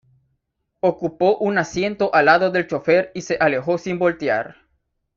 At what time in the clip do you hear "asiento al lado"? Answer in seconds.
1.59-2.49